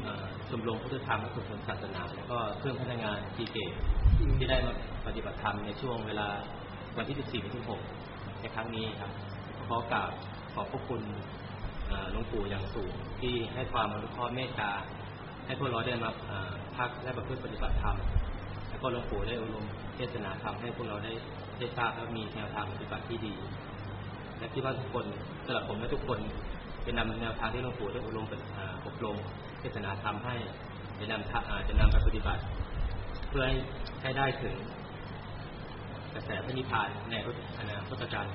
[0.49, 3.71] ชมรมพุทธธรรมและสุนศาสนา แล้วก็เครื่องพนักงานทีเกต
[4.37, 4.73] ที่ได้มา
[5.07, 6.27] ปฏิบัติธรรมในช่วงเวลา
[6.97, 7.53] วันที่ 14ถึง
[7.97, 9.11] 16ในครั้งนี้ครับ
[9.67, 10.11] ขอกราบ
[10.53, 11.01] ขอบพระคุณ
[12.11, 14.71] หลวงปู่อย่างสูงที่ให้ความอนุเคราะห์เมตตา
[15.45, 16.09] ให้พวกเราได้มา
[16.77, 17.97] พักและประพฤติปฏิบัติธรรม
[18.69, 19.65] แล้วก็หลวงปู่ได้อบรม
[19.95, 21.13] เทศนาธรรมให้พวกเราได้
[21.59, 23.33] ได้ทราบและมีแนวทางปฏิบัติที่ดี
[24.37, 25.05] และที่ว่าทุกคน
[25.45, 26.19] สำหรับผมและทุกคน
[26.85, 28.41] จะนำแนวทางที่หลวงปู่ได้อบรมเป็น
[28.85, 29.17] อบรม
[29.59, 30.35] เทศนาธรรมให้
[30.99, 32.41] จะนำจะนำไปปฏิบัติ
[33.29, 33.43] เพื่อ
[34.01, 34.55] ให้ได้ถึง
[36.13, 38.27] กระแสพระนิพพานในรุอนาคตการ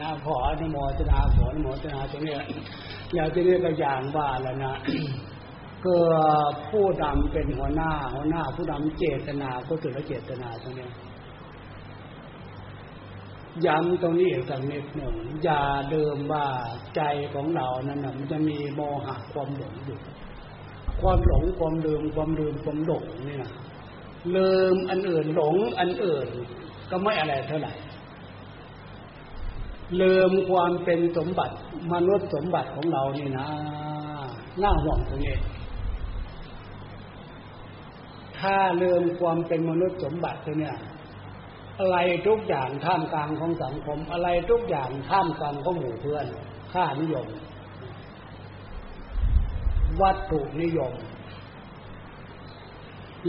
[0.00, 2.36] นาขออนุโมตนาขออนุโมตนาตรงนี้
[3.14, 4.74] อย่างที่นี้ก็อย่างว่าแล้วนะ
[5.84, 5.96] ก็
[6.68, 10.86] ผู้ดำเป็นหัวหน้า หัวหน้าผู้ดำเจตนาก็ถือว่าเจตนาตรงนี้
[13.66, 15.14] ย้ำตรงนี้อีกสักนิดหนึ่ง
[15.44, 16.46] อย่าเดิมว่า
[16.96, 17.02] ใจ
[17.34, 19.98] ของเรานั้นมันจะมีโมหะความหลงอยู่
[21.00, 23.52] ความหลงความลืมความลืมความหลงนี่นะ
[24.36, 26.28] ลืมอันอื่นหลงอันอื่น
[26.90, 27.74] ก็ไม่อะไรเท่าไหร่
[30.00, 31.54] ลืมความเป็นสมบัติ
[31.92, 33.46] มนุษย์สมบัติของเรานี่นะ
[34.62, 35.36] น่าห่วงตรงนี้
[38.38, 40.76] ถ้าลืมความเป็นมนุษย์สมบัติตัวเนี้ย
[41.78, 41.96] อะไร
[42.28, 46.26] ทุกอย่างท่ามกลางของสังคม อะไรทุกอย่างท่ามกลางของหมู่เพื่อน
[46.72, 47.26] ค่านิยม
[50.02, 50.92] วัตถุนิยม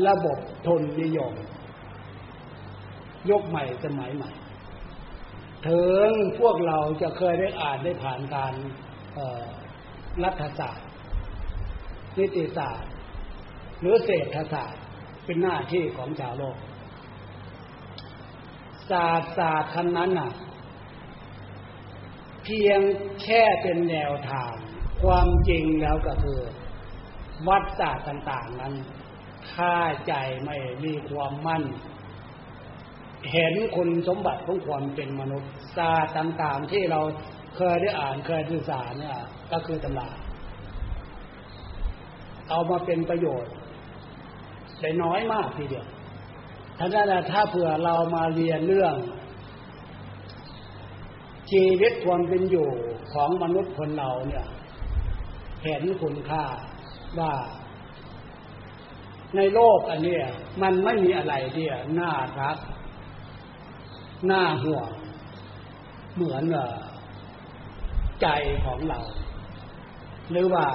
[0.07, 1.33] ระบบทนนิยม
[3.29, 4.31] ยกใหม่สมัยใหม่
[5.67, 8.53] ถึงพวกเราจะเคยได้อ่านได้ผ่านการ
[10.23, 10.87] รัฐศาสตร์
[12.17, 12.91] นิติศาสตร์
[13.79, 14.81] หรือเศรษฐศาสตร์
[15.25, 16.57] เป็นหน้าที่ของชาวโลก
[18.91, 20.31] ศาสตร์ศาสตร์คันนั้นน่ะ
[22.43, 22.79] เพียง
[23.23, 24.53] แค่เป็นแนวทาง
[25.01, 26.39] ความจริงแล้วก็คือ
[27.47, 28.73] วัดศาสตร์ต่าง ๆ นั้น
[29.53, 29.75] ค่า
[30.07, 30.13] ใจ
[30.45, 31.63] ไม่มีความมั่น
[33.31, 37.01] เห็นคุณสมบัติของความเป็นมนุษย์ศาสตร์ต่างๆที่เรา
[37.55, 39.17] เคยได้อ่านเคยศึกษาเนี่ย
[39.51, 40.09] ก็คือตำรา
[42.49, 43.53] เอามาเป็นประโยชน์
[44.81, 45.87] ได้น้อยมากทีเดียว
[46.77, 48.95] ท่านั้นถ้าเผื่อเรามาเรียนเรื่อง
[51.51, 52.69] ชีวิตความเป็นอยู่
[53.13, 54.45] ของมนุษย์คนเราเนี่ย
[55.63, 56.45] เห็นคุณค่า
[57.19, 57.33] ว่า
[59.35, 60.17] ในโลกอันนี้
[60.61, 61.65] มันไม่มีอะไรที่
[61.99, 62.57] น่ารัก
[64.31, 64.89] น่าห่วง
[66.15, 66.43] เหมือน
[68.21, 68.27] ใจ
[68.65, 68.99] ของเรา
[70.31, 70.67] หรือว่า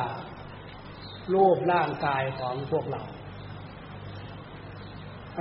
[1.35, 3.03] รูปร่างกายของพวกเรา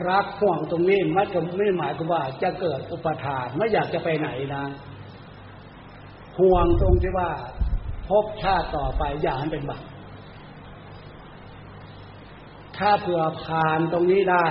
[0.09, 4.63] รักห่วงตรงนี้มันจะไม่หมายความว่าจะเกิดอุปทานไม่อยากจะไปไหนนะ
[6.39, 7.29] ห่วงตรงที่ว่า
[8.09, 9.83] พบชาติต่อไปอย่าให้เป็นบาป
[12.77, 14.47] ถ้าเผื่อผ่านตรงนี้ได้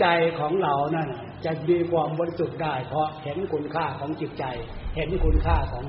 [0.00, 0.06] ใจ
[0.38, 1.08] ของเรานั่น
[1.44, 4.44] จะมีความบริสุทธิ์ได้ เพราะเห็นคุณค่าของจิตใจ
[4.96, 5.84] เห็นคุณค่าของ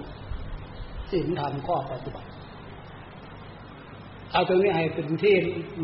[1.11, 2.29] สิ่งธรรมข้อปฏิบัติ
[4.33, 5.35] เอาตรงนี้ให้เป็นที่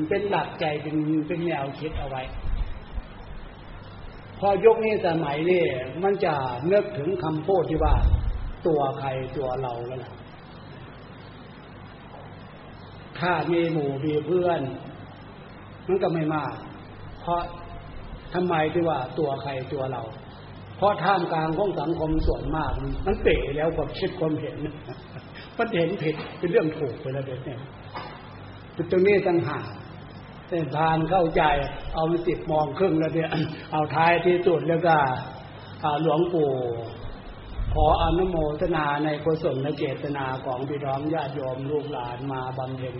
[0.09, 0.95] เป็นหลักใจเป็น
[1.27, 2.21] เป็นแนวคิดเอาไว้
[4.39, 5.63] พอยกนี้สมัยนี้
[6.03, 6.33] มันจะ
[6.67, 7.95] เนึกถึงคำพูดที่ว่า
[8.67, 9.07] ตัวใคร
[9.37, 10.13] ตัวเราแล้วล่ะ
[13.19, 14.61] ถ้ามีหมู่มีเพื่อน
[15.87, 16.53] มันก็ไม่มาก
[17.21, 17.41] เพราะ
[18.33, 20.01] ทำไมที่ว่าตัวใครตัวเรา
[20.77, 22.71] เพราะท่ามกลางของสังคมส่วนมาก
[23.05, 24.57] มันเตะแล้วความคิดความเห็น
[25.57, 27.59] มันเห็นผิดเป็นเรื่องถูกไปแล้วเด็กเนี่ย
[28.91, 29.65] ตรงนี้ตั้งหาก
[30.49, 31.43] เป็นทานเข้าใจ
[31.93, 33.29] เอาไปสิบมองครึ่งแล้วเนี่ย
[33.71, 34.95] เอาท้ายที่สุดแล้วก็
[36.01, 36.51] หลวงปู่
[37.73, 42.95] ขออนุโมทนาในกุศลและเจตนาของพี่น้องญาติโยมลูกหลานมาบำเพ็ญ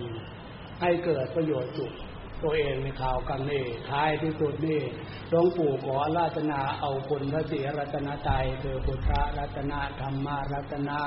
[0.80, 1.92] ให้เกิดประโยชน์สุข
[2.42, 4.82] ตัวเองในข่าวกันนี่ท้ายที่สุดนี่
[5.30, 11.00] หลวงปู่ขอราตนาเอาคุณพระศรีรัตนตรัยคือพุทธรัตนะธรรมรัตนะ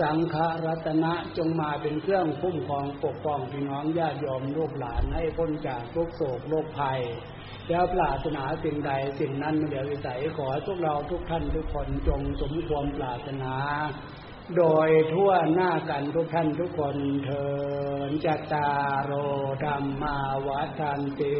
[0.00, 7.00] สังฆรัตนะจงมาเป็นเครื่องคุ้มครองปกป้องพี่น้องญาติโยมลูกหลานให้พ้นจากทุกโศกโรคภัย
[7.68, 13.54] แล้วปรารถนาสิ่งใดสิ่งนั้นเดี๋ยววิสัยขอทุกเราทุกท่านทุกคนจงสมความปรารถนา
[14.56, 17.46] โดยทั่วหน้ากันทุกท่านทุกคนเถิ
[18.08, 18.68] นจัตตา
[19.04, 19.12] โร
[19.64, 21.38] ธรรมาวัฏันติ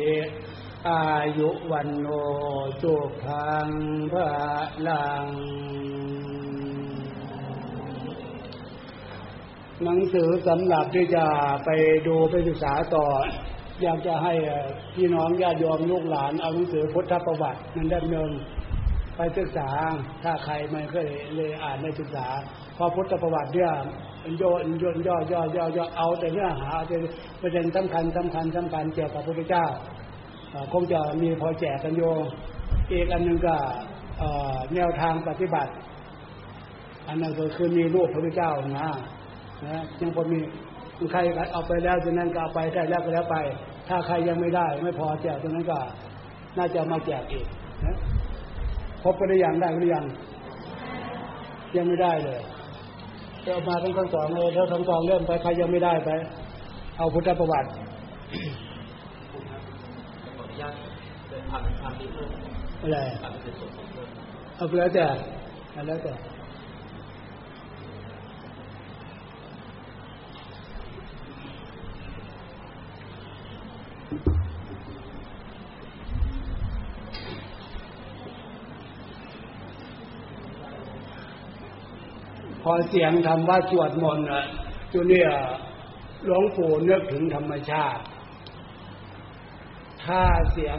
[0.88, 1.06] อา
[1.38, 2.06] ยุวันโน
[2.82, 3.68] จุพัง
[4.12, 4.32] พระ
[4.88, 5.26] ลัง
[9.82, 11.24] หนังสือสำหรับที่จะ
[11.64, 11.70] ไป
[12.06, 13.06] ดูไปศึกษาต่อ
[13.82, 14.32] อยากจะให้
[14.94, 18.30] พี่น้องญาติโยมลูกหลานเอาหนังสือพุทธประวัตินั้นดำเนิน
[19.16, 19.68] ไปศึกษา
[20.22, 22.26] ถ้าใครไม่เคยเลยอ่านในศึกษา
[22.76, 23.72] พอพุทธประวัติเนี่ย
[24.38, 26.96] โยนโยนย่อย่อย่อย่อเอาแต่เนื้อหาแต่
[27.40, 29.66] ประเด็นสำคัญสำคัญสำคัญเกี่ยวกับพระพุทธเจ้า
[30.72, 32.02] คงจะมีพอแจกกันโย
[32.92, 33.56] อีกอันหนึ่งก็
[34.74, 35.72] แนวทางปฏิบัติ
[37.08, 38.88] อันนั้นก็คือมีรูปพระพุทธเจ้านะ
[39.68, 40.38] นะยังพอมี
[41.12, 41.18] ใคร
[41.52, 43.36] เอาไปแล้วจากนั้นก็เอาไปได้แล้วก็แล้วไป
[43.88, 45.78] ถ้าใครยังไม่ได้ ไม่พอแจกตรงนั้นก็
[46.58, 47.46] น่าจะมาแจกอีก
[47.84, 47.96] นะ
[49.02, 50.04] พบไปได้ยังได้หรือยัง
[51.76, 52.40] ยังไม่ได้เลย
[53.42, 56.10] เอามาทั้งทั้งสองเลยแล้วทั้งสองเริ่มไปใครยังไม่ได้ไป
[56.98, 57.68] เอาพุทธประวัติ
[62.82, 62.98] อะไร
[64.56, 65.06] เอาไปแล้วแต่
[65.86, 66.12] แล้วแต่
[82.88, 84.44] เสียงทำว่าสวดมนต์อะ
[84.92, 85.30] จุเนี่ย
[86.24, 88.02] หลวงปู่นึกถึงธรรมชาติ
[90.04, 90.78] ถ้าเสียง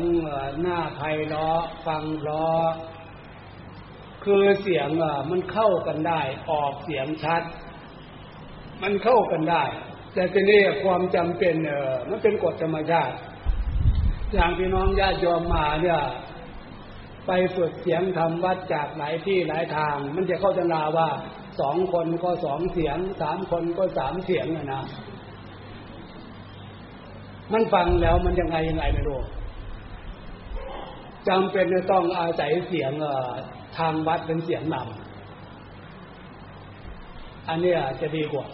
[0.61, 2.51] หน้าไพเราะฟังร้อ
[4.23, 7.43] คือเสียงอะมันเข้ากันได้ ออกเสียงชัด
[8.81, 9.63] มันเข้ากันได้
[10.13, 13.15] แต่ทีนี้ความจำเป็นเออมันเป็นกฎธรรมชาติ
[14.33, 16.01] อย่างพี่น้องญาติโยมมาเนี่ย
[17.27, 21.09] ไปฝึกเสียงทำวัดจากหลายที่หลายทาง มันจะเข้าจังลาว่า
[21.59, 24.81] สองคนก็สองเสียงสามคนก็สามเสียงนะ
[27.51, 29.19] มันฟังแล้วมันยังไงยังไงไม่รู้
[31.27, 32.91] จำเป็นจะต้องอาศัยเสียง
[33.77, 38.45] ทางวัดเป็นเสียงนำอันนี้จะดีกว่า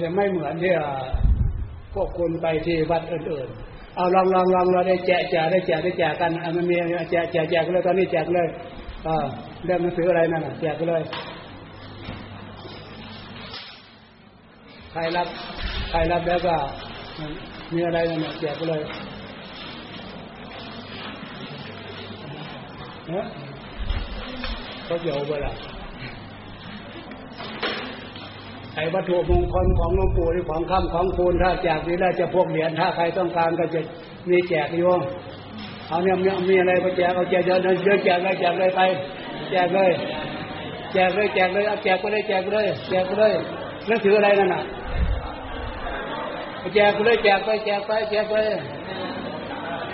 [0.00, 0.72] แต่ไม่เหมือนที่
[1.94, 6.74] พวกคุณไปที่วัดอื่นๆ เอาลองลองลองเราได้แจกแจกได้แจกได้แจกกันมันมี
[7.10, 8.48] แจกแจกแจกเลยตอนนี้แจกเลย
[9.64, 11.02] เรื่องหนังสืออะไรนั่นแจกไปเลย
[14.92, 15.28] ใครรับ
[15.90, 16.54] ใครรับแล้วก็
[17.74, 18.82] มีอะไรนั่นแจกไปเลย
[23.08, 23.26] เนะ
[24.84, 25.52] เขาเกี่ยวไปละ
[28.74, 33.80] ไอ้วัตถุมงคลของหลวงปู่ที่ของคำของคูณถ้าแจกนี้แล้วจะพวกเหรียญถ้าใครต้องการก็จะ
[34.30, 34.92] มีแจกอยู่
[35.88, 36.16] เอาเนี่ย
[36.48, 38.80] มีอะไรไปแจกเอาแจกเยอะเยอะแจกเลยแจกเลยไป
[39.50, 39.90] แจกเลย
[40.92, 43.34] แจกเลยแจกเลยเอาแจกไปเลยแจกไปเลยแจกไปเลย
[43.88, 44.62] นั่นถืออะไรนั่นน่ะ
[46.74, 48.34] แจกไปเลยแจกไปแจกไปแจกไป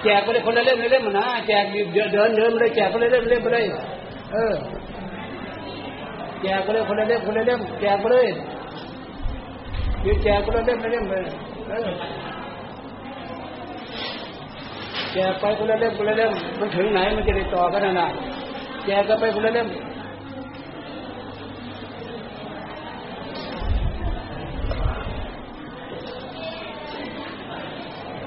[0.02, 3.64] แจกไปเลยคนละเล่มเล่มมันนะแจกเดินเดินเดินไปเลยแจกไปเลยเล่มเล่มไปเลย
[4.32, 4.54] เออ
[6.42, 8.28] แจกไปเลยคนละเล่มคนละเล่มแจกไปเลย
[10.04, 11.24] ยืนแจกคนละเล่มเล่มเลย
[11.68, 11.88] เออ
[15.12, 18.08] แจกไปคนละเล่มคนละเล่มมันถึงไหนมันจะได้ต่อกันน่ะ
[18.86, 19.68] แจกกันไปคนละเล่ม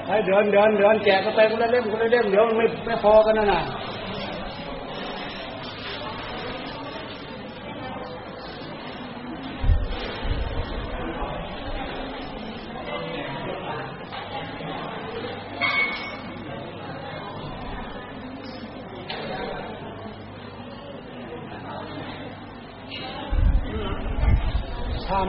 [0.06, 3.60] ให้เดินเดินเดินแจกกันไปคนละเล่มคนละเล่มเดี๋ยวมันไม่ไม่พอกันน่ะถ้า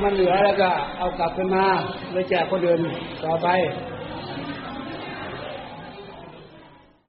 [0.05, 1.65] มันเหลือแล้วก็เอากลับไปมา
[2.11, 2.81] เลยแจกคนอื่น
[3.25, 3.47] ต่อไป